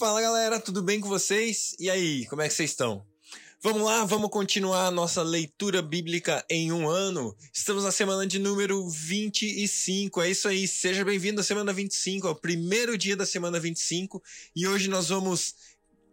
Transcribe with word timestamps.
Fala 0.00 0.22
galera, 0.22 0.58
tudo 0.58 0.82
bem 0.82 0.98
com 0.98 1.10
vocês? 1.10 1.76
E 1.78 1.90
aí, 1.90 2.24
como 2.24 2.40
é 2.40 2.48
que 2.48 2.54
vocês 2.54 2.70
estão? 2.70 3.04
Vamos 3.60 3.82
lá, 3.82 4.02
vamos 4.06 4.30
continuar 4.30 4.86
a 4.86 4.90
nossa 4.90 5.22
leitura 5.22 5.82
bíblica 5.82 6.42
em 6.48 6.72
um 6.72 6.88
ano. 6.88 7.36
Estamos 7.52 7.84
na 7.84 7.92
semana 7.92 8.26
de 8.26 8.38
número 8.38 8.88
25. 8.88 10.22
É 10.22 10.30
isso 10.30 10.48
aí, 10.48 10.66
seja 10.66 11.04
bem-vindo 11.04 11.42
à 11.42 11.44
semana 11.44 11.70
25, 11.70 12.26
é 12.26 12.30
o 12.30 12.34
primeiro 12.34 12.96
dia 12.96 13.14
da 13.14 13.26
semana 13.26 13.60
25. 13.60 14.22
E 14.56 14.66
hoje 14.66 14.88
nós 14.88 15.10
vamos 15.10 15.54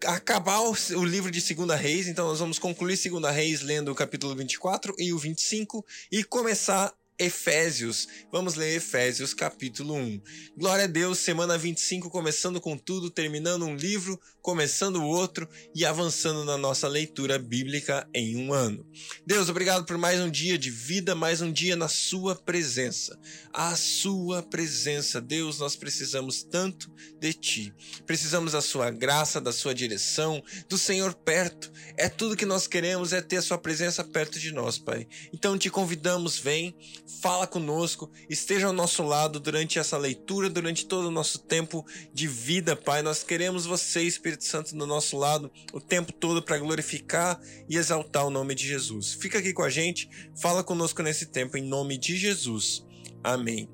acabar 0.03 0.59
o 0.59 1.05
livro 1.05 1.31
de 1.31 1.39
Segunda 1.39 1.73
Reis, 1.73 2.09
então 2.09 2.27
nós 2.27 2.39
vamos 2.39 2.59
concluir 2.59 2.97
Segunda 2.97 3.31
Reis 3.31 3.61
lendo 3.61 3.89
o 3.89 3.95
capítulo 3.95 4.35
24 4.35 4.93
e 4.97 5.13
o 5.13 5.17
25 5.17 5.85
e 6.11 6.25
começar 6.25 6.93
Efésios. 7.19 8.07
Vamos 8.31 8.53
ler 8.53 8.75
Efésios 8.75 9.33
capítulo 9.33 9.95
1. 9.95 10.21
Glória 10.55 10.83
a 10.83 10.87
Deus, 10.87 11.17
semana 11.17 11.57
25 11.57 12.11
começando 12.11 12.61
com 12.61 12.77
tudo, 12.77 13.09
terminando 13.09 13.65
um 13.65 13.75
livro, 13.75 14.19
começando 14.39 15.03
outro 15.03 15.49
e 15.73 15.83
avançando 15.83 16.45
na 16.45 16.57
nossa 16.57 16.87
leitura 16.87 17.39
bíblica 17.39 18.07
em 18.13 18.37
um 18.37 18.53
ano. 18.53 18.85
Deus, 19.25 19.49
obrigado 19.49 19.83
por 19.83 19.97
mais 19.97 20.19
um 20.19 20.29
dia 20.29 20.59
de 20.59 20.69
vida, 20.69 21.15
mais 21.15 21.41
um 21.41 21.51
dia 21.51 21.75
na 21.75 21.87
sua 21.87 22.35
presença. 22.35 23.19
A 23.51 23.75
sua 23.75 24.43
presença, 24.43 25.19
Deus, 25.19 25.57
nós 25.57 25.75
precisamos 25.75 26.43
tanto 26.43 26.93
de 27.19 27.33
ti. 27.33 27.73
Precisamos 28.05 28.51
da 28.51 28.61
sua 28.61 28.91
graça, 28.91 29.41
da 29.41 29.51
sua 29.51 29.73
direção, 29.73 30.43
do 30.69 30.77
Senhor 30.77 31.15
perto. 31.15 31.71
É 31.97 32.07
tudo 32.07 32.37
que 32.37 32.45
nós 32.45 32.67
queremos 32.67 33.11
é 33.11 33.21
ter 33.21 33.37
a 33.37 33.41
sua 33.41 33.57
presença 33.57 34.03
perto 34.03 34.39
de 34.39 34.51
nós, 34.51 34.77
Pai. 34.77 35.07
Então 35.33 35.57
te 35.57 35.69
convidamos, 35.71 36.37
vem 36.37 36.75
fala 37.21 37.47
conosco, 37.47 38.11
esteja 38.29 38.67
ao 38.67 38.73
nosso 38.73 39.03
lado 39.03 39.39
durante 39.39 39.79
essa 39.79 39.97
leitura, 39.97 40.49
durante 40.49 40.85
todo 40.85 41.05
o 41.05 41.11
nosso 41.11 41.39
tempo 41.39 41.85
de 42.13 42.27
vida, 42.27 42.75
Pai. 42.75 43.01
Nós 43.01 43.23
queremos 43.23 43.65
você, 43.65 44.01
Espírito 44.01 44.43
Santo, 44.43 44.75
do 44.75 44.85
nosso 44.85 45.17
lado 45.17 45.51
o 45.73 45.79
tempo 45.79 46.11
todo 46.11 46.43
para 46.43 46.57
glorificar 46.57 47.39
e 47.69 47.77
exaltar 47.77 48.25
o 48.25 48.29
nome 48.29 48.53
de 48.53 48.67
Jesus. 48.67 49.13
Fica 49.13 49.39
aqui 49.39 49.53
com 49.53 49.63
a 49.63 49.69
gente, 49.69 50.09
fala 50.39 50.63
conosco 50.63 51.01
nesse 51.01 51.27
tempo, 51.27 51.57
em 51.57 51.63
nome 51.63 51.97
de 51.97 52.17
Jesus. 52.17 52.85
Amém. 53.23 53.69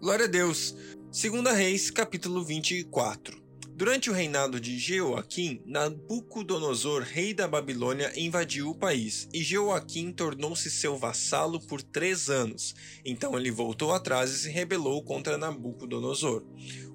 Glória 0.00 0.26
a 0.26 0.28
Deus. 0.28 0.74
Segunda 1.10 1.52
Reis, 1.52 1.90
capítulo 1.90 2.44
24. 2.44 3.47
Durante 3.78 4.10
o 4.10 4.12
reinado 4.12 4.58
de 4.58 4.76
Jeoaquim, 4.76 5.62
Nabucodonosor, 5.64 7.02
rei 7.02 7.32
da 7.32 7.46
Babilônia, 7.46 8.12
invadiu 8.16 8.70
o 8.70 8.74
país, 8.74 9.28
e 9.32 9.40
Jeoaquim 9.40 10.10
tornou-se 10.10 10.68
seu 10.68 10.96
vassalo 10.96 11.60
por 11.60 11.80
três 11.80 12.28
anos. 12.28 12.74
Então 13.04 13.38
ele 13.38 13.52
voltou 13.52 13.92
atrás 13.92 14.32
e 14.32 14.38
se 14.38 14.50
rebelou 14.50 15.00
contra 15.04 15.38
Nabucodonosor. 15.38 16.42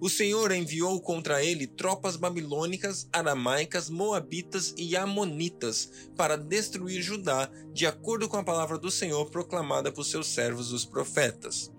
O 0.02 0.10
Senhor 0.10 0.52
enviou 0.52 1.00
contra 1.00 1.42
ele 1.42 1.68
tropas 1.68 2.18
babilônicas, 2.18 3.08
aramaicas, 3.14 3.90
moabitas 3.90 4.76
e 4.78 4.98
amonitas 4.98 5.90
para 6.18 6.36
destruir 6.36 7.02
Judá, 7.02 7.50
de 7.72 7.88
acordo 7.88 8.28
com 8.28 8.36
a 8.36 8.44
palavra 8.44 8.78
do 8.78 8.92
Senhor 8.92 9.30
proclamada 9.30 9.90
por 9.90 10.04
seus 10.04 10.28
servos 10.28 10.74
os 10.74 10.84
profetas. 10.84 11.72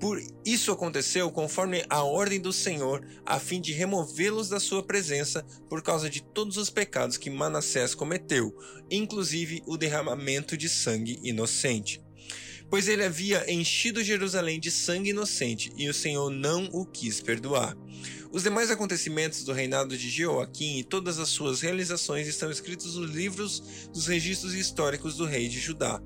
Por 0.00 0.20
isso 0.44 0.72
aconteceu 0.72 1.30
conforme 1.30 1.84
a 1.88 2.02
ordem 2.02 2.40
do 2.40 2.52
Senhor, 2.52 3.06
a 3.24 3.38
fim 3.38 3.60
de 3.60 3.72
removê-los 3.72 4.48
da 4.48 4.58
sua 4.58 4.82
presença 4.82 5.44
por 5.68 5.82
causa 5.82 6.10
de 6.10 6.22
todos 6.22 6.56
os 6.56 6.70
pecados 6.70 7.16
que 7.16 7.30
Manassés 7.30 7.94
cometeu, 7.94 8.56
inclusive 8.90 9.62
o 9.66 9.76
derramamento 9.76 10.56
de 10.56 10.68
sangue 10.68 11.20
inocente. 11.22 12.02
Pois 12.72 12.88
ele 12.88 13.04
havia 13.04 13.52
enchido 13.52 14.02
Jerusalém 14.02 14.58
de 14.58 14.70
sangue 14.70 15.10
inocente 15.10 15.70
e 15.76 15.90
o 15.90 15.92
Senhor 15.92 16.30
não 16.30 16.70
o 16.72 16.86
quis 16.86 17.20
perdoar. 17.20 17.76
Os 18.30 18.44
demais 18.44 18.70
acontecimentos 18.70 19.44
do 19.44 19.52
reinado 19.52 19.94
de 19.94 20.08
Jeoaquim 20.08 20.78
e 20.78 20.82
todas 20.82 21.18
as 21.18 21.28
suas 21.28 21.60
realizações 21.60 22.26
estão 22.26 22.50
escritos 22.50 22.96
nos 22.96 23.10
livros 23.10 23.90
dos 23.92 24.06
registros 24.06 24.54
históricos 24.54 25.18
do 25.18 25.26
rei 25.26 25.50
de 25.50 25.60
Judá. 25.60 26.00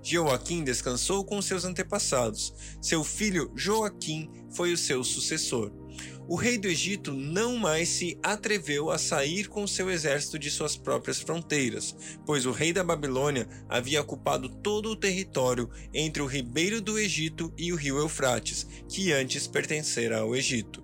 Jeoaquim 0.00 0.62
descansou 0.62 1.24
com 1.24 1.42
seus 1.42 1.64
antepassados. 1.64 2.54
Seu 2.80 3.02
filho 3.02 3.50
Joaquim 3.56 4.30
foi 4.54 4.72
o 4.72 4.78
seu 4.78 5.02
sucessor. 5.02 5.81
O 6.28 6.36
rei 6.36 6.56
do 6.56 6.68
Egito 6.68 7.12
não 7.12 7.56
mais 7.56 7.88
se 7.88 8.16
atreveu 8.22 8.90
a 8.90 8.98
sair 8.98 9.48
com 9.48 9.66
seu 9.66 9.90
exército 9.90 10.38
de 10.38 10.50
suas 10.50 10.76
próprias 10.76 11.20
fronteiras, 11.20 11.94
pois 12.24 12.46
o 12.46 12.52
rei 12.52 12.72
da 12.72 12.84
Babilônia 12.84 13.48
havia 13.68 14.00
ocupado 14.00 14.48
todo 14.48 14.90
o 14.90 14.96
território 14.96 15.68
entre 15.92 16.22
o 16.22 16.26
ribeiro 16.26 16.80
do 16.80 16.98
Egito 16.98 17.52
e 17.58 17.72
o 17.72 17.76
rio 17.76 17.98
Eufrates, 17.98 18.66
que 18.88 19.12
antes 19.12 19.46
pertencera 19.46 20.20
ao 20.20 20.34
Egito. 20.36 20.82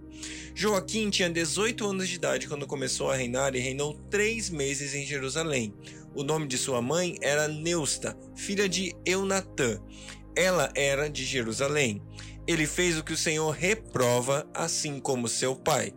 Joaquim 0.55 1.09
tinha 1.09 1.31
18 1.31 1.87
anos 1.87 2.09
de 2.09 2.17
idade 2.17 2.49
quando 2.49 2.67
começou 2.67 3.09
a 3.11 3.17
reinar 3.17 3.55
e 3.55 3.61
reinou 3.61 3.95
três 4.11 4.51
meses 4.51 4.93
em 4.93 5.07
Jerusalém. 5.07 5.73
O 6.17 6.25
nome 6.25 6.49
de 6.49 6.59
sua 6.59 6.83
mãe 6.83 7.17
era 7.23 7.47
Neusta, 7.47 8.19
filha 8.35 8.69
de 8.69 8.93
Eunatã. 9.07 9.81
Ela 10.35 10.73
era 10.75 11.09
de 11.09 11.25
Jerusalém. 11.25 12.03
Ele 12.49 12.67
fez 12.67 12.97
o 12.97 13.05
que 13.05 13.13
o 13.13 13.17
Senhor 13.17 13.51
reprova, 13.51 14.49
assim 14.55 14.99
como 14.99 15.29
seu 15.29 15.55
pai. 15.55 15.93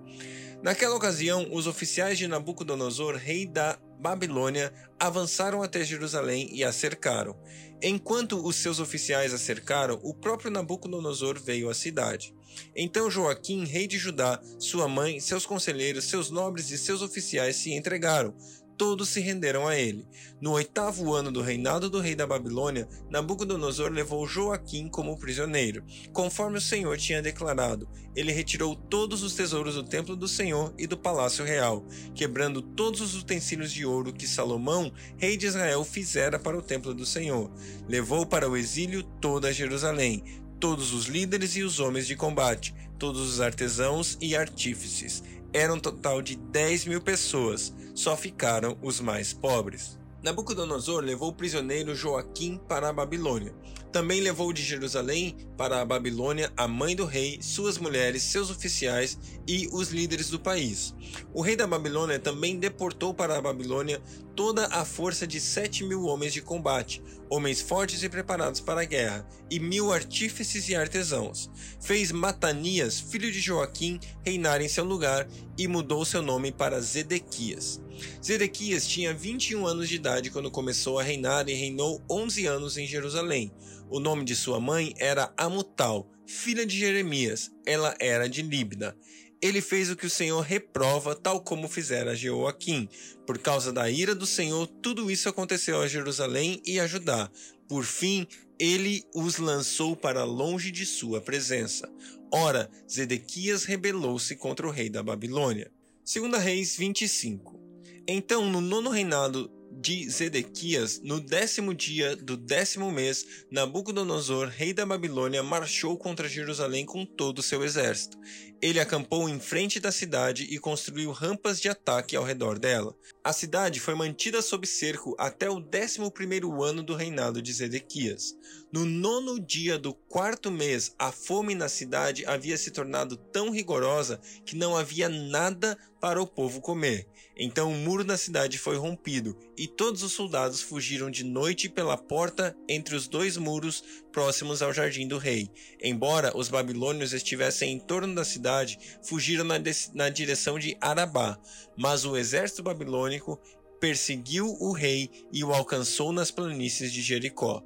Naquela 0.61 0.97
ocasião, 0.97 1.47
os 1.49 1.65
oficiais 1.65 2.17
de 2.17 2.27
Nabucodonosor, 2.27 3.15
rei 3.15 3.47
da 3.47 3.79
Babilônia, 3.97 4.73
avançaram 4.99 5.63
até 5.63 5.81
Jerusalém 5.81 6.49
e 6.51 6.61
a 6.61 6.73
cercaram. 6.73 7.39
Enquanto 7.81 8.45
os 8.45 8.57
seus 8.57 8.81
oficiais 8.81 9.33
a 9.33 9.37
cercaram, 9.37 9.97
o 10.03 10.13
próprio 10.13 10.51
Nabucodonosor 10.51 11.39
veio 11.39 11.69
à 11.69 11.73
cidade. 11.73 12.35
Então 12.75 13.09
Joaquim, 13.09 13.63
rei 13.63 13.87
de 13.87 13.97
Judá, 13.97 14.41
sua 14.59 14.89
mãe, 14.89 15.21
seus 15.21 15.45
conselheiros, 15.45 16.03
seus 16.03 16.29
nobres 16.29 16.69
e 16.69 16.77
seus 16.77 17.01
oficiais 17.01 17.55
se 17.55 17.71
entregaram, 17.71 18.35
todos 18.81 19.09
se 19.09 19.19
renderam 19.19 19.67
a 19.67 19.77
ele. 19.77 20.07
No 20.41 20.53
oitavo 20.53 21.13
ano 21.13 21.31
do 21.31 21.39
reinado 21.39 21.87
do 21.87 21.99
rei 21.99 22.15
da 22.15 22.25
Babilônia, 22.25 22.89
Nabucodonosor 23.11 23.91
levou 23.91 24.27
Joaquim 24.27 24.89
como 24.89 25.19
prisioneiro, 25.19 25.83
conforme 26.11 26.57
o 26.57 26.61
Senhor 26.61 26.97
tinha 26.97 27.21
declarado. 27.21 27.87
Ele 28.15 28.31
retirou 28.31 28.75
todos 28.75 29.21
os 29.21 29.35
tesouros 29.35 29.75
do 29.75 29.83
templo 29.83 30.15
do 30.15 30.27
Senhor 30.27 30.73
e 30.79 30.87
do 30.87 30.97
palácio 30.97 31.45
real, 31.45 31.85
quebrando 32.15 32.59
todos 32.59 33.01
os 33.01 33.15
utensílios 33.15 33.71
de 33.71 33.85
ouro 33.85 34.11
que 34.11 34.25
Salomão, 34.25 34.91
rei 35.15 35.37
de 35.37 35.45
Israel, 35.45 35.83
fizera 35.83 36.39
para 36.39 36.57
o 36.57 36.61
templo 36.63 36.91
do 36.91 37.05
Senhor. 37.05 37.51
Levou 37.87 38.25
para 38.25 38.49
o 38.49 38.57
exílio 38.57 39.03
toda 39.03 39.53
Jerusalém, 39.53 40.23
todos 40.59 40.91
os 40.91 41.05
líderes 41.05 41.55
e 41.55 41.61
os 41.61 41.79
homens 41.79 42.07
de 42.07 42.15
combate, 42.15 42.73
todos 42.97 43.21
os 43.21 43.41
artesãos 43.41 44.17
e 44.19 44.35
artífices 44.35 45.21
era 45.53 45.73
um 45.73 45.79
total 45.79 46.21
de 46.21 46.35
10 46.35 46.85
mil 46.85 47.01
pessoas, 47.01 47.73
só 47.93 48.15
ficaram 48.15 48.77
os 48.81 48.99
mais 48.99 49.33
pobres. 49.33 49.99
Nabucodonosor 50.23 51.03
levou 51.03 51.29
o 51.29 51.33
prisioneiro 51.33 51.95
Joaquim 51.95 52.57
para 52.67 52.89
a 52.89 52.93
Babilônia. 52.93 53.53
Também 53.91 54.21
levou 54.21 54.53
de 54.53 54.63
Jerusalém 54.63 55.35
para 55.57 55.81
a 55.81 55.85
Babilônia 55.85 56.51
a 56.55 56.65
mãe 56.65 56.95
do 56.95 57.05
rei, 57.05 57.39
suas 57.41 57.77
mulheres, 57.77 58.23
seus 58.23 58.49
oficiais 58.49 59.19
e 59.45 59.67
os 59.71 59.89
líderes 59.89 60.29
do 60.29 60.39
país. 60.39 60.95
O 61.33 61.41
rei 61.41 61.57
da 61.57 61.67
Babilônia 61.67 62.17
também 62.17 62.57
deportou 62.57 63.13
para 63.13 63.37
a 63.37 63.41
Babilônia 63.41 64.01
toda 64.33 64.65
a 64.67 64.85
força 64.85 65.27
de 65.27 65.41
sete 65.41 65.83
mil 65.83 66.05
homens 66.05 66.31
de 66.31 66.41
combate, 66.41 67.03
homens 67.29 67.59
fortes 67.59 68.01
e 68.01 68.07
preparados 68.07 68.61
para 68.61 68.81
a 68.81 68.85
guerra, 68.85 69.27
e 69.49 69.59
mil 69.59 69.91
artífices 69.91 70.69
e 70.69 70.75
artesãos. 70.75 71.49
Fez 71.81 72.13
Matanias, 72.13 72.97
filho 72.97 73.29
de 73.29 73.41
Joaquim, 73.41 73.99
reinar 74.23 74.61
em 74.61 74.69
seu 74.69 74.85
lugar 74.85 75.27
e 75.57 75.67
mudou 75.67 76.05
seu 76.05 76.21
nome 76.21 76.51
para 76.51 76.79
Zedequias. 76.79 77.81
Zedequias 78.23 78.87
tinha 78.87 79.13
21 79.13 79.67
anos 79.67 79.89
de 79.89 79.95
idade 79.95 80.31
quando 80.31 80.49
começou 80.49 80.97
a 80.97 81.03
reinar 81.03 81.47
e 81.49 81.53
reinou 81.53 82.01
11 82.09 82.45
anos 82.45 82.77
em 82.77 82.87
Jerusalém. 82.87 83.51
O 83.91 83.99
nome 83.99 84.23
de 84.23 84.37
sua 84.37 84.57
mãe 84.57 84.93
era 84.97 85.33
Amutal, 85.35 86.09
filha 86.25 86.65
de 86.65 86.79
Jeremias. 86.79 87.51
Ela 87.65 87.93
era 87.99 88.29
de 88.29 88.41
Líbna. 88.41 88.95
Ele 89.41 89.59
fez 89.59 89.91
o 89.91 89.97
que 89.97 90.05
o 90.05 90.09
Senhor 90.09 90.39
reprova, 90.39 91.13
tal 91.13 91.41
como 91.41 91.67
fizera 91.67 92.15
Jeoaquim. 92.15 92.87
Por 93.27 93.37
causa 93.37 93.73
da 93.73 93.91
ira 93.91 94.15
do 94.15 94.25
Senhor, 94.25 94.65
tudo 94.81 95.11
isso 95.11 95.27
aconteceu 95.27 95.81
a 95.81 95.89
Jerusalém 95.89 96.61
e 96.65 96.79
a 96.79 96.87
Judá. 96.87 97.29
Por 97.67 97.83
fim, 97.83 98.25
ele 98.57 99.03
os 99.13 99.35
lançou 99.35 99.93
para 99.93 100.23
longe 100.23 100.71
de 100.71 100.85
sua 100.85 101.19
presença. 101.19 101.91
Ora, 102.33 102.71
Zedequias 102.89 103.65
rebelou-se 103.65 104.37
contra 104.37 104.65
o 104.65 104.71
rei 104.71 104.89
da 104.89 105.03
Babilônia. 105.03 105.69
2 106.05 106.41
Reis 106.41 106.77
25 106.77 107.59
Então, 108.07 108.49
no 108.49 108.61
nono 108.61 108.89
reinado 108.89 109.51
de 109.71 110.09
Zedequias, 110.09 110.99
no 111.01 111.19
décimo 111.19 111.73
dia 111.73 112.15
do 112.15 112.35
décimo 112.35 112.91
mês, 112.91 113.45
Nabucodonosor, 113.49 114.47
rei 114.49 114.73
da 114.73 114.85
Babilônia, 114.85 115.41
marchou 115.41 115.97
contra 115.97 116.27
Jerusalém 116.27 116.85
com 116.85 117.05
todo 117.05 117.39
o 117.39 117.43
seu 117.43 117.63
exército. 117.63 118.17
Ele 118.61 118.79
acampou 118.79 119.27
em 119.27 119.39
frente 119.39 119.79
da 119.79 119.91
cidade 119.91 120.43
e 120.43 120.59
construiu 120.59 121.11
rampas 121.11 121.59
de 121.59 121.67
ataque 121.67 122.15
ao 122.15 122.23
redor 122.23 122.59
dela. 122.59 122.95
A 123.23 123.33
cidade 123.33 123.79
foi 123.79 123.95
mantida 123.95 124.41
sob 124.41 124.67
cerco 124.67 125.15
até 125.17 125.49
o 125.49 125.59
décimo 125.59 126.11
primeiro 126.11 126.61
ano 126.63 126.83
do 126.83 126.95
reinado 126.95 127.41
de 127.41 127.51
Zedequias. 127.51 128.35
No 128.73 128.85
nono 128.85 129.37
dia 129.37 129.77
do 129.77 129.93
quarto 129.93 130.49
mês, 130.49 130.95
a 130.97 131.11
fome 131.11 131.53
na 131.53 131.67
cidade 131.67 132.25
havia 132.25 132.57
se 132.57 132.71
tornado 132.71 133.17
tão 133.17 133.49
rigorosa 133.49 134.17
que 134.45 134.55
não 134.55 134.77
havia 134.77 135.09
nada 135.09 135.77
para 135.99 136.21
o 136.21 136.25
povo 136.25 136.61
comer. 136.61 137.05
Então 137.35 137.69
o 137.69 137.75
muro 137.75 138.05
da 138.05 138.17
cidade 138.17 138.57
foi 138.57 138.77
rompido, 138.77 139.37
e 139.57 139.67
todos 139.67 140.03
os 140.03 140.13
soldados 140.13 140.61
fugiram 140.61 141.11
de 141.11 141.25
noite 141.25 141.67
pela 141.67 141.97
porta 141.97 142.55
entre 142.69 142.95
os 142.95 143.09
dois 143.09 143.35
muros 143.35 143.83
próximos 144.09 144.61
ao 144.61 144.71
jardim 144.71 145.05
do 145.05 145.17
rei. 145.17 145.51
Embora 145.81 146.31
os 146.33 146.47
babilônios 146.47 147.11
estivessem 147.11 147.73
em 147.73 147.79
torno 147.79 148.15
da 148.15 148.23
cidade, 148.23 148.79
fugiram 149.03 149.43
na, 149.43 149.55
na 149.93 150.07
direção 150.07 150.57
de 150.57 150.77
Arabá. 150.79 151.37
Mas 151.77 152.05
o 152.05 152.15
exército 152.15 152.63
babilônico 152.63 153.37
perseguiu 153.81 154.55
o 154.61 154.71
rei 154.71 155.09
e 155.29 155.43
o 155.43 155.51
alcançou 155.51 156.13
nas 156.13 156.31
planícies 156.31 156.93
de 156.93 157.01
Jericó. 157.01 157.61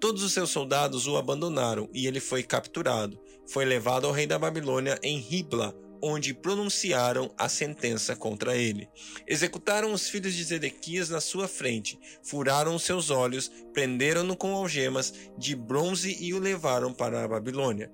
Todos 0.00 0.22
os 0.22 0.32
seus 0.32 0.50
soldados 0.50 1.06
o 1.06 1.16
abandonaram 1.16 1.88
e 1.92 2.06
ele 2.06 2.20
foi 2.20 2.42
capturado. 2.42 3.18
Foi 3.46 3.64
levado 3.64 4.06
ao 4.06 4.12
rei 4.12 4.26
da 4.26 4.38
Babilônia 4.38 4.98
em 5.02 5.18
Ribla, 5.18 5.74
onde 6.02 6.34
pronunciaram 6.34 7.32
a 7.38 7.48
sentença 7.48 8.14
contra 8.14 8.56
ele. 8.56 8.88
Executaram 9.26 9.92
os 9.92 10.08
filhos 10.08 10.34
de 10.34 10.44
Zedequias 10.44 11.08
na 11.08 11.20
sua 11.20 11.48
frente, 11.48 11.98
furaram 12.22 12.78
seus 12.78 13.10
olhos, 13.10 13.50
prenderam-no 13.72 14.36
com 14.36 14.54
algemas 14.54 15.12
de 15.38 15.56
bronze 15.56 16.16
e 16.20 16.34
o 16.34 16.38
levaram 16.38 16.92
para 16.92 17.24
a 17.24 17.28
Babilônia. 17.28 17.90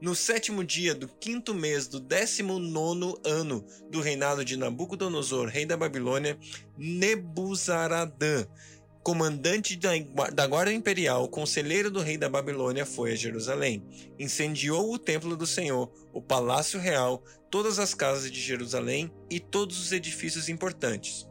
No 0.00 0.14
sétimo 0.14 0.64
dia 0.64 0.94
do 0.94 1.06
quinto 1.06 1.52
mês 1.52 1.86
do 1.86 2.00
décimo 2.00 2.58
nono 2.58 3.20
ano 3.22 3.62
do 3.90 4.00
reinado 4.00 4.42
de 4.42 4.56
Nabucodonosor, 4.56 5.48
rei 5.48 5.66
da 5.66 5.76
Babilônia, 5.76 6.38
Nebuzaradã, 6.78 8.46
comandante 9.02 9.76
da 9.76 10.46
guarda 10.46 10.72
imperial, 10.72 11.28
conselheiro 11.28 11.90
do 11.90 12.00
rei 12.00 12.18
da 12.18 12.28
Babilônia, 12.28 12.84
foi 12.84 13.12
a 13.12 13.16
Jerusalém. 13.16 13.82
Incendiou 14.18 14.92
o 14.92 14.98
templo 14.98 15.36
do 15.36 15.46
Senhor, 15.46 15.90
o 16.12 16.20
palácio 16.20 16.78
real, 16.78 17.22
todas 17.50 17.78
as 17.78 17.94
casas 17.94 18.30
de 18.30 18.40
Jerusalém 18.40 19.10
e 19.30 19.40
todos 19.40 19.78
os 19.78 19.92
edifícios 19.92 20.48
importantes. 20.48 21.29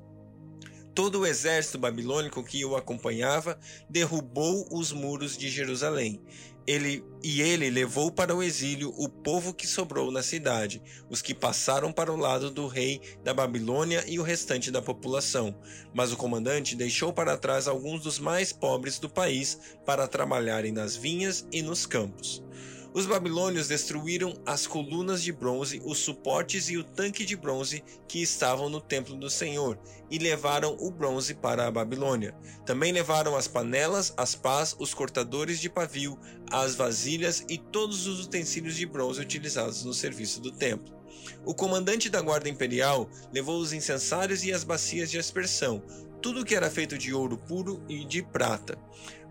Todo 0.94 1.20
o 1.20 1.26
exército 1.26 1.78
babilônico 1.78 2.44
que 2.44 2.64
o 2.66 2.76
acompanhava 2.76 3.60
derrubou 3.90 4.68
os 4.72 4.92
muros 4.92 5.38
de 5.38 5.50
Jerusalém 5.50 6.22
ele, 6.70 7.04
e 7.24 7.42
ele 7.42 7.68
levou 7.72 8.12
para 8.12 8.36
o 8.36 8.44
exílio 8.44 8.94
o 8.96 9.10
povo 9.10 9.56
que 9.56 9.66
sobrou 9.66 10.12
na 10.12 10.22
cidade, 10.22 10.80
os 11.10 11.20
que 11.20 11.34
passaram 11.34 11.92
para 11.92 12.14
o 12.14 12.16
lado 12.16 12.52
do 12.52 12.68
rei 12.68 13.02
da 13.24 13.34
Babilônia 13.34 14.04
e 14.08 14.20
o 14.20 14.24
restante 14.24 14.70
da 14.70 14.80
população. 14.80 15.56
Mas 15.96 16.12
o 16.12 16.18
comandante 16.18 16.76
deixou 16.76 17.12
para 17.12 17.36
trás 17.36 17.68
alguns 17.68 18.04
dos 18.04 18.20
mais 18.20 18.54
pobres 18.54 19.00
do 19.00 19.10
país 19.10 19.58
para 19.84 20.08
trabalharem 20.08 20.72
nas 20.72 20.96
vinhas 20.96 21.44
e 21.52 21.64
nos 21.64 21.88
campos. 21.88 22.44
Os 22.92 23.06
babilônios 23.06 23.68
destruíram 23.68 24.34
as 24.46 24.66
colunas 24.66 25.22
de 25.22 25.32
bronze, 25.32 25.80
os 25.86 26.00
suportes 26.00 26.70
e 26.70 26.78
o 26.78 26.84
tanque 26.84 27.24
de 27.24 27.36
bronze 27.36 27.84
que 28.08 28.20
estavam 28.20 28.68
no 28.68 28.82
templo 28.82 29.16
do 29.16 29.30
Senhor, 29.30 29.78
e 30.10 30.18
levaram 30.18 30.76
o 30.80 30.90
bronze 30.90 31.36
para 31.36 31.68
a 31.68 31.72
Babilônia. 31.72 32.36
Também 32.66 32.92
levaram 32.92 33.36
as 33.36 33.48
panelas, 33.48 34.12
as 34.18 34.34
pás, 34.34 34.76
os 34.80 34.92
cortadores 34.92 35.60
de 35.60 35.70
pavio, 35.70 36.20
as 36.52 36.74
vasilhas 36.74 37.46
e 37.48 37.60
todos 37.60 38.08
os 38.08 38.26
utensílios 38.26 38.76
de 38.76 38.88
bronze 38.88 39.22
utilizados 39.22 39.84
no 39.84 39.94
serviço 39.94 40.42
do 40.42 40.52
templo. 40.52 40.98
O 41.46 41.54
comandante 41.54 42.10
da 42.10 42.22
guarda 42.22 42.50
imperial 42.50 43.08
levou 43.32 43.60
os 43.60 43.72
incensários 43.72 44.44
e 44.44 44.52
as 44.52 44.64
bacias 44.64 45.12
de 45.12 45.20
aspersão, 45.20 45.84
tudo 46.22 46.44
que 46.44 46.56
era 46.56 46.70
feito 46.70 46.98
de 46.98 47.14
ouro 47.14 47.38
puro 47.38 47.84
e 47.88 48.04
de 48.04 48.22
prata. 48.22 48.78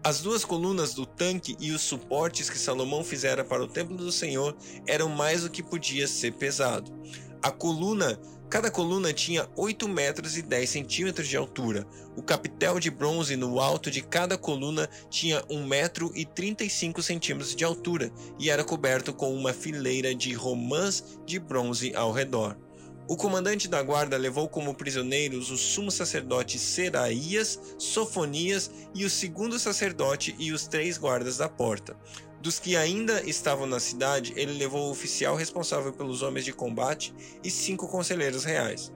As 0.02 0.20
duas 0.20 0.44
colunas 0.44 0.94
do 0.94 1.04
tanque 1.04 1.56
e 1.58 1.72
os 1.72 1.82
suportes 1.82 2.48
que 2.48 2.58
Salomão 2.58 3.02
fizera 3.02 3.44
para 3.44 3.62
o 3.62 3.66
templo 3.66 3.96
do 3.96 4.12
Senhor 4.12 4.56
eram 4.86 5.08
mais 5.08 5.42
do 5.42 5.50
que 5.50 5.62
podia 5.62 6.06
ser 6.06 6.32
pesado. 6.34 6.92
A 7.42 7.50
coluna, 7.50 8.18
cada 8.48 8.70
coluna 8.70 9.12
tinha 9.12 9.48
8 9.56 9.88
metros 9.88 10.36
e 10.36 10.42
10 10.42 10.70
centímetros 10.70 11.26
de 11.26 11.36
altura. 11.36 11.86
O 12.16 12.22
capitel 12.22 12.78
de 12.78 12.90
bronze 12.90 13.36
no 13.36 13.60
alto 13.60 13.90
de 13.90 14.00
cada 14.00 14.38
coluna 14.38 14.88
tinha 15.10 15.42
1 15.50 15.66
metro 15.66 16.12
e 16.14 16.24
35 16.24 17.02
centímetros 17.02 17.54
de 17.54 17.64
altura 17.64 18.12
e 18.38 18.50
era 18.50 18.64
coberto 18.64 19.12
com 19.12 19.34
uma 19.34 19.52
fileira 19.52 20.14
de 20.14 20.32
romãs 20.32 21.18
de 21.26 21.40
bronze 21.40 21.94
ao 21.94 22.12
redor. 22.12 22.56
O 23.08 23.16
comandante 23.16 23.68
da 23.68 23.82
guarda 23.82 24.18
levou 24.18 24.46
como 24.50 24.74
prisioneiros 24.74 25.50
o 25.50 25.56
sumo 25.56 25.90
sacerdote 25.90 26.58
Seraías, 26.58 27.58
Sofonias 27.78 28.70
e 28.94 29.06
o 29.06 29.08
segundo 29.08 29.58
sacerdote 29.58 30.36
e 30.38 30.52
os 30.52 30.66
três 30.66 30.98
guardas 30.98 31.38
da 31.38 31.48
porta. 31.48 31.96
Dos 32.42 32.58
que 32.58 32.76
ainda 32.76 33.22
estavam 33.22 33.66
na 33.66 33.80
cidade, 33.80 34.34
ele 34.36 34.58
levou 34.58 34.88
o 34.88 34.90
oficial 34.90 35.36
responsável 35.36 35.90
pelos 35.90 36.20
homens 36.20 36.44
de 36.44 36.52
combate 36.52 37.14
e 37.42 37.50
cinco 37.50 37.88
conselheiros 37.88 38.44
reais. 38.44 38.92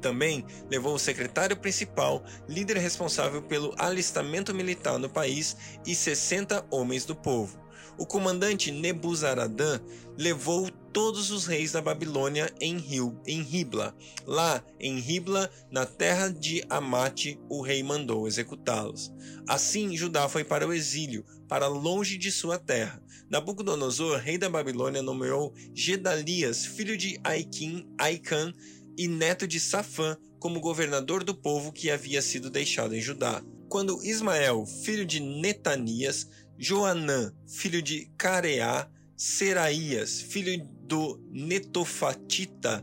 Também 0.00 0.44
levou 0.68 0.96
o 0.96 0.98
secretário 0.98 1.56
principal, 1.56 2.24
líder 2.48 2.78
responsável 2.78 3.40
pelo 3.40 3.72
alistamento 3.78 4.52
militar 4.52 4.98
no 4.98 5.08
país, 5.08 5.56
e 5.86 5.94
60 5.94 6.66
homens 6.72 7.04
do 7.04 7.14
povo. 7.14 7.56
O 7.96 8.04
comandante 8.04 8.70
Nebuzaradã 8.70 9.80
levou 10.16 10.68
todos 10.98 11.30
os 11.30 11.46
reis 11.46 11.70
da 11.70 11.80
Babilônia 11.80 12.52
em, 12.60 12.76
Rio, 12.76 13.22
em 13.24 13.40
Ribla. 13.40 13.94
Lá, 14.26 14.64
em 14.80 14.98
Ribla, 14.98 15.48
na 15.70 15.86
terra 15.86 16.28
de 16.28 16.64
Amate, 16.68 17.38
o 17.48 17.62
rei 17.62 17.84
mandou 17.84 18.26
executá-los. 18.26 19.12
Assim, 19.48 19.96
Judá 19.96 20.28
foi 20.28 20.42
para 20.42 20.66
o 20.66 20.72
exílio, 20.72 21.24
para 21.46 21.68
longe 21.68 22.18
de 22.18 22.32
sua 22.32 22.58
terra. 22.58 23.00
Nabucodonosor, 23.30 24.18
rei 24.18 24.38
da 24.38 24.50
Babilônia, 24.50 25.00
nomeou 25.00 25.54
Gedalias, 25.72 26.66
filho 26.66 26.98
de 26.98 27.20
Aikim, 27.22 27.86
Aican 27.96 28.52
e 28.98 29.06
neto 29.06 29.46
de 29.46 29.60
Safã, 29.60 30.16
como 30.40 30.58
governador 30.58 31.22
do 31.22 31.32
povo 31.32 31.70
que 31.70 31.92
havia 31.92 32.20
sido 32.20 32.50
deixado 32.50 32.92
em 32.96 33.00
Judá. 33.00 33.40
Quando 33.68 34.04
Ismael, 34.04 34.66
filho 34.66 35.06
de 35.06 35.20
Netanias, 35.20 36.26
Joanã, 36.58 37.32
filho 37.46 37.80
de 37.80 38.10
Careá, 38.18 38.90
Seraías, 39.16 40.20
filho 40.20 40.77
do 40.88 41.20
Netofatita, 41.30 42.82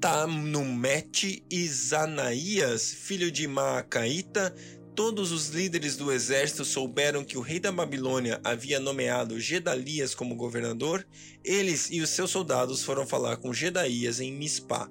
Tanumete 0.00 1.44
e 1.50 1.68
Zanaías, 1.68 2.92
filho 2.92 3.30
de 3.30 3.46
Maacaíta, 3.46 4.52
todos 4.96 5.30
os 5.30 5.48
líderes 5.50 5.94
do 5.94 6.10
exército 6.10 6.64
souberam 6.64 7.22
que 7.22 7.36
o 7.36 7.42
rei 7.42 7.60
da 7.60 7.70
Babilônia 7.70 8.40
havia 8.42 8.80
nomeado 8.80 9.38
Gedalias 9.38 10.14
como 10.14 10.34
governador, 10.34 11.06
eles 11.44 11.88
e 11.90 12.00
os 12.00 12.10
seus 12.10 12.30
soldados 12.30 12.82
foram 12.82 13.06
falar 13.06 13.36
com 13.36 13.52
Gedaías 13.52 14.18
em 14.18 14.32
Mispá. 14.32 14.90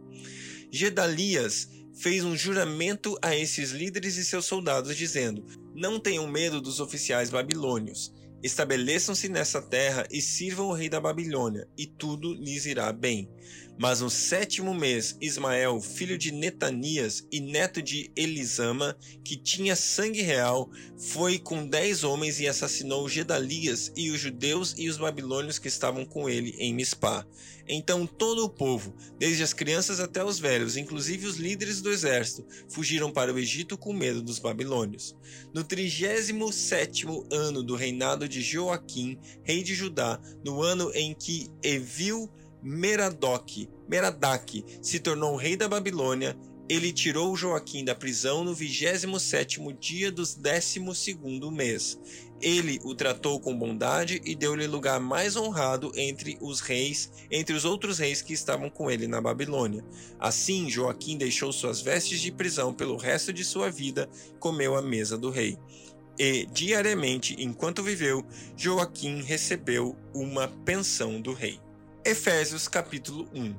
Gedalias 0.71 1.67
fez 1.93 2.23
um 2.23 2.37
juramento 2.37 3.17
a 3.21 3.35
esses 3.35 3.71
líderes 3.71 4.17
e 4.17 4.23
seus 4.23 4.45
soldados, 4.45 4.95
dizendo: 4.95 5.45
Não 5.75 5.99
tenham 5.99 6.27
medo 6.27 6.61
dos 6.61 6.79
oficiais 6.79 7.29
babilônios. 7.29 8.13
Estabeleçam-se 8.43 9.29
nessa 9.29 9.61
terra 9.61 10.05
e 10.09 10.21
sirvam 10.21 10.67
o 10.67 10.73
rei 10.73 10.89
da 10.89 10.99
Babilônia, 10.99 11.67
e 11.77 11.85
tudo 11.85 12.33
lhes 12.33 12.65
irá 12.65 12.91
bem. 12.91 13.29
Mas 13.77 14.01
no 14.01 14.09
sétimo 14.09 14.73
mês, 14.73 15.17
Ismael, 15.19 15.81
filho 15.81 16.17
de 16.17 16.31
Netanias 16.31 17.25
e 17.31 17.39
neto 17.39 17.81
de 17.81 18.11
Elisama, 18.15 18.95
que 19.23 19.35
tinha 19.35 19.75
sangue 19.75 20.21
real, 20.21 20.69
foi 20.97 21.39
com 21.39 21.65
dez 21.65 22.03
homens 22.03 22.39
e 22.39 22.47
assassinou 22.47 23.09
Gedalias 23.09 23.91
e 23.95 24.11
os 24.11 24.19
judeus 24.19 24.75
e 24.77 24.87
os 24.87 24.97
babilônios 24.97 25.57
que 25.57 25.67
estavam 25.67 26.05
com 26.05 26.29
ele 26.29 26.55
em 26.59 26.73
Mispá. 26.73 27.25
Então 27.67 28.05
todo 28.05 28.43
o 28.43 28.49
povo, 28.49 28.93
desde 29.17 29.43
as 29.43 29.53
crianças 29.53 29.99
até 29.99 30.23
os 30.23 30.37
velhos, 30.37 30.77
inclusive 30.77 31.25
os 31.25 31.37
líderes 31.37 31.81
do 31.81 31.91
exército, 31.91 32.45
fugiram 32.69 33.11
para 33.11 33.33
o 33.33 33.39
Egito 33.39 33.77
com 33.77 33.93
medo 33.93 34.21
dos 34.21 34.39
babilônios. 34.39 35.15
No 35.53 35.63
trigésimo 35.63 36.51
sétimo 36.51 37.25
ano 37.31 37.63
do 37.63 37.75
reinado 37.75 38.27
de 38.27 38.41
Joaquim, 38.41 39.17
rei 39.43 39.63
de 39.63 39.73
Judá, 39.73 40.19
no 40.43 40.61
ano 40.61 40.91
em 40.93 41.13
que 41.13 41.47
Evil 41.63 42.29
Merodach, 42.61 43.69
Merodach 43.89 44.63
se 44.81 44.99
tornou 44.99 45.35
rei 45.35 45.55
da 45.55 45.67
Babilônia, 45.67 46.37
ele 46.69 46.93
tirou 46.93 47.35
Joaquim 47.35 47.83
da 47.83 47.93
prisão 47.93 48.45
no 48.45 48.53
vigésimo 48.53 49.19
sétimo 49.19 49.73
dia 49.73 50.09
do 50.09 50.23
décimo 50.37 50.95
segundo 50.95 51.51
mês. 51.51 51.99
Ele 52.41 52.79
o 52.85 52.95
tratou 52.95 53.41
com 53.41 53.57
bondade 53.57 54.21
e 54.23 54.33
deu-lhe 54.33 54.65
lugar 54.67 54.97
mais 54.97 55.35
honrado 55.35 55.91
entre 55.97 56.37
os 56.39 56.61
reis, 56.61 57.11
entre 57.29 57.53
os 57.53 57.65
outros 57.65 57.99
reis 57.99 58.21
que 58.21 58.31
estavam 58.31 58.69
com 58.69 58.89
ele 58.89 59.05
na 59.05 59.19
Babilônia. 59.19 59.83
Assim, 60.17 60.69
Joaquim 60.69 61.17
deixou 61.17 61.51
suas 61.51 61.81
vestes 61.81 62.21
de 62.21 62.31
prisão 62.31 62.73
pelo 62.73 62.95
resto 62.95 63.33
de 63.33 63.43
sua 63.43 63.69
vida, 63.69 64.09
comeu 64.39 64.73
à 64.73 64.81
mesa 64.81 65.17
do 65.17 65.29
rei. 65.29 65.57
E, 66.17 66.45
diariamente, 66.45 67.35
enquanto 67.37 67.83
viveu, 67.83 68.25
Joaquim 68.55 69.21
recebeu 69.21 69.97
uma 70.13 70.47
pensão 70.47 71.19
do 71.19 71.33
rei. 71.33 71.59
Efésios 72.03 72.67
capítulo 72.67 73.29
1 73.31 73.53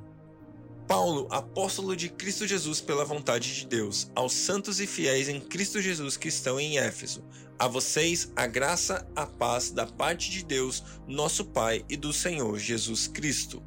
Paulo, 0.89 1.29
apóstolo 1.31 1.95
de 1.95 2.09
Cristo 2.09 2.45
Jesus 2.45 2.81
pela 2.81 3.05
vontade 3.05 3.55
de 3.55 3.65
Deus, 3.65 4.11
aos 4.17 4.33
santos 4.33 4.81
e 4.81 4.87
fiéis 4.87 5.29
em 5.29 5.41
Cristo 5.41 5.81
Jesus 5.81 6.17
que 6.17 6.27
estão 6.27 6.59
em 6.59 6.77
Éfeso. 6.77 7.25
A 7.57 7.69
vocês 7.69 8.33
a 8.35 8.49
graça, 8.49 9.09
a 9.15 9.25
paz 9.25 9.71
da 9.71 9.87
parte 9.87 10.29
de 10.29 10.45
Deus, 10.45 10.83
nosso 11.07 11.45
Pai 11.45 11.85
e 11.89 11.97
do 11.97 12.13
Senhor 12.13 12.59
Jesus 12.59 13.07
Cristo. 13.07 13.63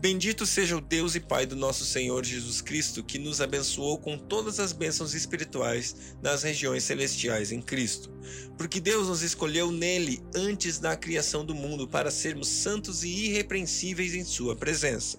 Bendito 0.00 0.46
seja 0.46 0.76
o 0.76 0.80
Deus 0.80 1.16
e 1.16 1.20
Pai 1.20 1.44
do 1.44 1.56
nosso 1.56 1.84
Senhor 1.84 2.24
Jesus 2.24 2.60
Cristo, 2.60 3.02
que 3.02 3.18
nos 3.18 3.40
abençoou 3.40 3.98
com 3.98 4.16
todas 4.16 4.60
as 4.60 4.72
bênçãos 4.72 5.12
espirituais 5.12 6.14
nas 6.22 6.44
regiões 6.44 6.84
celestiais 6.84 7.50
em 7.50 7.60
Cristo. 7.60 8.08
Porque 8.56 8.78
Deus 8.78 9.08
nos 9.08 9.22
escolheu 9.22 9.72
nele 9.72 10.22
antes 10.36 10.78
da 10.78 10.96
criação 10.96 11.44
do 11.44 11.52
mundo 11.52 11.88
para 11.88 12.12
sermos 12.12 12.46
santos 12.46 13.02
e 13.02 13.08
irrepreensíveis 13.08 14.14
em 14.14 14.24
Sua 14.24 14.54
presença. 14.54 15.18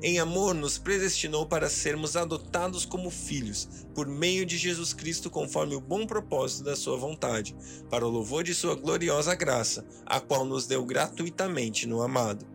Em 0.00 0.20
amor, 0.20 0.54
nos 0.54 0.78
predestinou 0.78 1.44
para 1.44 1.68
sermos 1.68 2.16
adotados 2.16 2.84
como 2.84 3.10
filhos, 3.10 3.68
por 3.96 4.06
meio 4.06 4.46
de 4.46 4.56
Jesus 4.56 4.92
Cristo, 4.92 5.28
conforme 5.28 5.74
o 5.74 5.80
bom 5.80 6.06
propósito 6.06 6.62
da 6.62 6.76
Sua 6.76 6.96
vontade, 6.96 7.56
para 7.90 8.06
o 8.06 8.10
louvor 8.10 8.44
de 8.44 8.54
Sua 8.54 8.76
gloriosa 8.76 9.34
graça, 9.34 9.84
a 10.06 10.20
qual 10.20 10.44
nos 10.44 10.68
deu 10.68 10.86
gratuitamente 10.86 11.84
no 11.84 12.00
amado. 12.00 12.46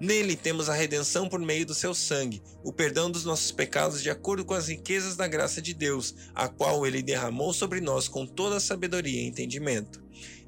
Nele 0.00 0.36
temos 0.36 0.68
a 0.68 0.74
redenção 0.74 1.28
por 1.28 1.40
meio 1.40 1.66
do 1.66 1.74
seu 1.74 1.94
sangue, 1.94 2.42
o 2.64 2.72
perdão 2.72 3.10
dos 3.10 3.24
nossos 3.24 3.52
pecados 3.52 4.02
de 4.02 4.10
acordo 4.10 4.44
com 4.44 4.54
as 4.54 4.68
riquezas 4.68 5.16
da 5.16 5.28
graça 5.28 5.60
de 5.60 5.74
Deus, 5.74 6.14
a 6.34 6.48
qual 6.48 6.86
ele 6.86 7.02
derramou 7.02 7.52
sobre 7.52 7.80
nós 7.80 8.08
com 8.08 8.26
toda 8.26 8.56
a 8.56 8.60
sabedoria 8.60 9.20
e 9.20 9.26
entendimento. 9.26 10.02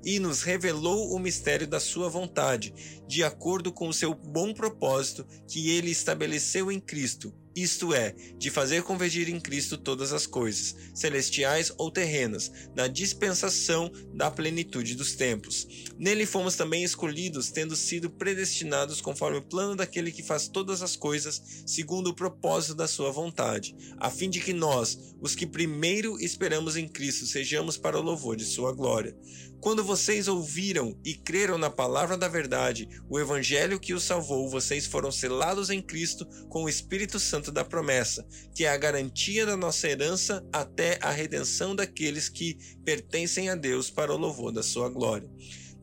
E 0.05 0.19
nos 0.19 0.43
revelou 0.43 1.15
o 1.15 1.19
mistério 1.19 1.67
da 1.67 1.79
sua 1.79 2.09
vontade, 2.09 3.03
de 3.07 3.23
acordo 3.23 3.73
com 3.73 3.89
o 3.89 3.95
seu 3.95 4.15
bom 4.15 4.53
propósito 4.53 5.27
que 5.47 5.71
ele 5.71 5.91
estabeleceu 5.91 6.73
em 6.73 6.81
Cristo 6.81 7.33
isto 7.55 7.93
é, 7.95 8.15
de 8.39 8.51
fazer 8.51 8.83
convergir 8.83 9.29
em 9.29 9.41
Cristo 9.41 9.77
todas 9.77 10.13
as 10.13 10.27
coisas, 10.27 10.75
celestiais 10.95 11.73
ou 11.77 11.91
terrenas, 11.91 12.51
na 12.75 12.89
dispensação 12.89 13.91
da 14.15 14.31
plenitude 14.31 14.95
dos 14.95 15.15
tempos. 15.15 15.67
Nele 15.99 16.27
fomos 16.27 16.57
também 16.57 16.83
escolhidos, 16.83 17.51
tendo 17.51 17.77
sido 17.77 18.11
predestinados 18.11 19.01
conforme 19.01 19.39
o 19.39 19.43
plano 19.43 19.77
daquele 19.77 20.11
que 20.11 20.23
faz 20.23 20.49
todas 20.49 20.83
as 20.83 20.97
coisas, 20.97 21.63
segundo 21.67 22.09
o 22.09 22.15
propósito 22.15 22.75
da 22.75 22.89
sua 22.89 23.11
vontade, 23.11 23.75
a 23.99 24.11
fim 24.11 24.31
de 24.31 24.41
que 24.41 24.53
nós, 24.53 25.15
os 25.21 25.35
que 25.35 25.47
primeiro 25.47 26.19
esperamos 26.21 26.77
em 26.77 26.89
Cristo, 26.89 27.27
sejamos 27.27 27.77
para 27.77 27.99
o 27.99 28.03
louvor 28.03 28.37
de 28.37 28.45
sua 28.45 28.73
glória. 28.73 29.17
Quando 29.63 29.85
vocês 29.85 30.27
ouviram 30.27 30.99
e 31.05 31.15
creram 31.15 31.57
na 31.57 31.71
palavra 31.71 32.19
da 32.19 32.27
verdade, 32.27 32.89
o 33.09 33.21
evangelho 33.21 33.79
que 33.79 33.95
os 33.95 34.03
salvou, 34.03 34.51
vocês 34.51 34.87
foram 34.87 35.13
selados 35.13 35.71
em 35.71 35.81
Cristo 35.81 36.27
com 36.49 36.65
o 36.65 36.69
Espírito 36.69 37.21
Santo 37.21 37.53
da 37.53 37.65
promessa, 37.65 38.27
que 38.57 38.65
é 38.65 38.71
a 38.71 38.77
garantia 38.77 39.47
da 39.47 39.57
nossa 39.57 39.89
herança 39.89 40.45
até 40.53 40.99
a 41.01 41.13
redenção 41.13 41.77
daqueles 41.77 42.29
que 42.29 42.59
pertencem 42.85 43.51
a 43.51 43.55
Deus 43.55 43.89
para 43.89 44.13
o 44.13 44.19
louvor 44.19 44.51
da 44.51 44.65
sua 44.65 44.89
glória. 44.89 45.31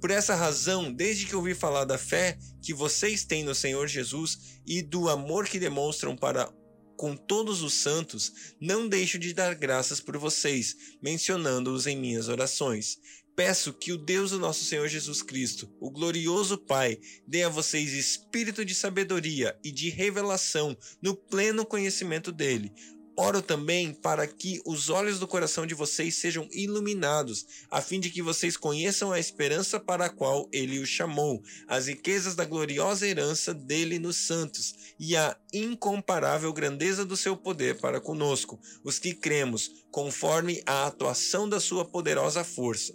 Por 0.02 0.12
essa 0.12 0.36
razão, 0.36 0.92
desde 0.92 1.26
que 1.26 1.36
ouvi 1.36 1.56
falar 1.56 1.86
da 1.86 1.98
fé 1.98 2.38
que 2.62 2.74
vocês 2.74 3.24
têm 3.24 3.46
no 3.46 3.56
Senhor 3.56 3.88
Jesus 3.88 4.60
e 4.68 4.82
do 4.82 5.08
amor 5.08 5.48
que 5.48 5.58
demonstram 5.58 6.18
para 6.18 6.52
com 6.98 7.16
todos 7.16 7.62
os 7.62 7.76
santos, 7.76 8.54
não 8.60 8.86
deixo 8.86 9.18
de 9.18 9.34
dar 9.34 9.56
graças 9.56 10.02
por 10.02 10.18
vocês, 10.18 10.76
mencionando-os 11.02 11.88
em 11.88 11.96
minhas 11.96 12.28
orações. 12.28 12.98
Peço 13.40 13.72
que 13.72 13.94
o 13.94 13.98
Deus 13.98 14.32
do 14.32 14.38
nosso 14.38 14.66
Senhor 14.66 14.86
Jesus 14.90 15.22
Cristo, 15.22 15.74
o 15.80 15.90
glorioso 15.90 16.58
Pai, 16.58 17.00
dê 17.26 17.44
a 17.44 17.48
vocês 17.48 17.94
espírito 17.94 18.66
de 18.66 18.76
sabedoria 18.76 19.58
e 19.64 19.72
de 19.72 19.90
revelação 19.90 20.78
no 21.02 21.16
pleno 21.16 21.66
conhecimento 21.66 22.34
dele. 22.34 22.70
Oro 23.18 23.42
também 23.42 23.94
para 23.94 24.28
que 24.28 24.62
os 24.66 24.90
olhos 24.90 25.20
do 25.20 25.28
coração 25.28 25.66
de 25.66 25.74
vocês 25.74 26.16
sejam 26.16 26.50
iluminados, 26.52 27.46
a 27.72 27.82
fim 27.82 28.02
de 28.02 28.10
que 28.10 28.22
vocês 28.22 28.58
conheçam 28.58 29.14
a 29.14 29.20
esperança 29.20 29.80
para 29.80 30.08
a 30.08 30.10
qual 30.10 30.50
ele 30.52 30.78
os 30.78 30.90
chamou, 30.90 31.42
as 31.66 31.88
riquezas 31.88 32.36
da 32.36 32.44
gloriosa 32.44 33.08
herança 33.08 33.54
dele 33.54 34.00
nos 34.00 34.18
santos 34.18 34.76
e 35.00 35.16
a 35.16 35.38
incomparável 35.54 36.52
grandeza 36.52 37.06
do 37.06 37.16
seu 37.16 37.38
poder 37.38 37.80
para 37.80 38.02
conosco, 38.02 38.60
os 38.84 39.00
que 39.00 39.14
cremos, 39.14 39.86
conforme 39.92 40.62
a 40.66 40.88
atuação 40.88 41.48
da 41.48 41.62
sua 41.62 41.86
poderosa 41.86 42.44
força. 42.44 42.94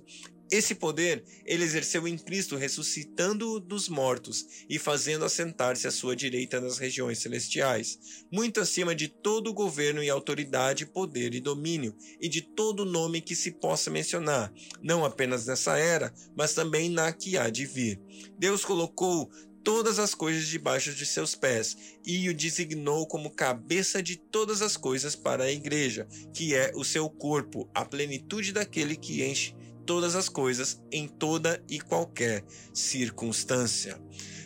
Esse 0.51 0.75
poder 0.75 1.25
ele 1.45 1.65
exerceu 1.65 2.07
em 2.07 2.19
Cristo, 2.19 2.57
ressuscitando-o 2.57 3.59
dos 3.59 3.89
mortos 3.89 4.65
e 4.69 4.79
fazendo 4.79 5.25
assentar-se 5.25 5.87
à 5.87 5.91
sua 5.91 6.15
direita 6.15 6.61
nas 6.61 6.79
regiões 6.79 7.19
celestiais, 7.19 7.99
muito 8.31 8.61
acima 8.61 8.95
de 8.95 9.09
todo 9.09 9.55
governo 9.55 10.03
e 10.03 10.11
autoridade, 10.11 10.87
poder 10.87 11.35
e 11.35 11.41
domínio, 11.41 11.95
e 12.21 12.29
de 12.29 12.43
todo 12.43 12.85
nome 12.85 13.21
que 13.21 13.35
se 13.35 13.53
possa 13.53 13.91
mencionar, 13.91 14.53
não 14.83 15.05
apenas 15.05 15.47
nessa 15.47 15.79
era, 15.79 16.13
mas 16.37 16.55
também 16.55 16.91
na 16.91 17.13
que 17.13 17.39
há 17.39 17.49
de 17.49 17.65
vir. 17.65 18.01
Deus 18.39 18.65
colocou 18.65 19.31
todas 19.65 19.99
as 19.99 20.15
coisas 20.15 20.47
debaixo 20.47 20.93
de 20.93 21.07
seus 21.07 21.35
pés 21.35 21.75
e 22.05 22.29
o 22.29 22.35
designou 22.35 23.07
como 23.07 23.31
cabeça 23.31 24.03
de 24.03 24.17
todas 24.17 24.61
as 24.61 24.77
coisas 24.77 25.17
para 25.17 25.45
a 25.45 25.51
igreja, 25.51 26.07
que 26.35 26.55
é 26.55 26.71
o 26.75 26.85
seu 26.85 27.09
corpo, 27.09 27.69
a 27.75 27.83
plenitude 27.83 28.53
daquele 28.53 28.95
que 28.95 29.25
enche 29.25 29.55
todas 29.85 30.15
as 30.15 30.29
coisas 30.29 30.81
em 30.91 31.07
toda 31.07 31.63
e 31.69 31.81
qualquer 31.81 32.45
circunstância. 32.73 34.01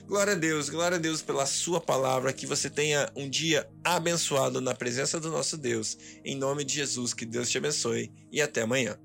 Glória 0.07 0.33
a 0.33 0.37
Deus, 0.37 0.71
glória 0.71 0.97
a 0.97 1.01
Deus 1.01 1.21
pela 1.21 1.45
Sua 1.45 1.81
palavra, 1.81 2.33
que 2.33 2.47
você 2.47 2.71
tenha 2.71 3.11
um 3.15 3.29
dia 3.29 3.69
abençoado 3.85 4.61
na 4.61 4.75
presença 4.75 5.21
do 5.21 5.31
nosso 5.31 5.57
Deus. 5.57 5.99
Em 6.25 6.35
nome 6.35 6.65
de 6.65 6.75
Jesus, 6.75 7.13
que 7.13 7.27
Deus 7.27 7.51
te 7.51 7.59
abençoe 7.59 8.11
e 8.33 8.41
até 8.41 8.63
amanhã. 8.63 8.99